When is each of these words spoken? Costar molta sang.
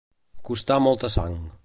Costar 0.49 0.79
molta 0.87 1.13
sang. 1.19 1.41